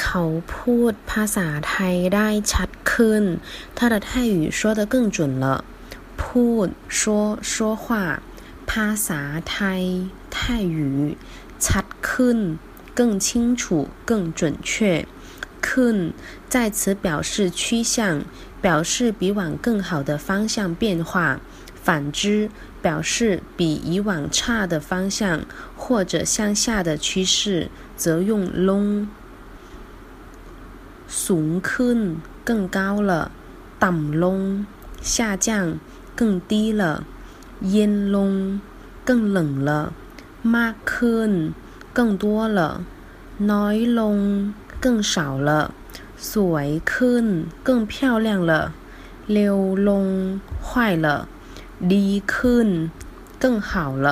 [0.00, 0.24] เขา
[0.54, 3.22] พูดภาษาไทยได้ชัดขึ้น
[3.76, 5.64] 他的泰语说得更准了
[6.20, 7.86] พูด说说话
[8.70, 9.20] ภาษา
[9.50, 9.82] ไทย
[10.36, 11.16] 泰语
[11.66, 12.38] ชัดขึ้น
[12.98, 15.06] 更清楚更准确
[15.66, 15.96] ขึ้น
[16.48, 18.24] 在此表示趋向
[18.60, 21.40] 表示比往更好的方向变化
[21.74, 22.50] 反之
[22.82, 25.44] 表示比以往差的方向
[25.76, 29.06] 或者向下的趋势则用 long
[31.24, 31.98] สูงขึ้น
[32.48, 32.78] 更高
[33.10, 33.12] 了
[33.84, 34.40] ต่ำลง
[35.12, 35.14] 下
[35.46, 35.48] 降
[36.18, 36.82] 更低了
[37.70, 38.32] เย็นลง
[39.08, 39.70] 更冷了
[40.54, 41.30] มากขึ้น
[41.96, 42.24] 更多
[42.58, 42.60] 了
[43.50, 44.16] น้อยลง
[44.84, 45.14] 更少
[45.48, 45.50] 了
[46.30, 47.26] สวยขึ้น
[47.66, 48.52] 更漂亮了
[49.32, 49.56] เร็ว
[49.88, 50.06] ลง
[50.66, 50.68] 坏
[51.04, 51.06] 了
[51.92, 52.68] ดีขึ้น
[53.42, 53.70] 更好
[54.04, 54.06] 了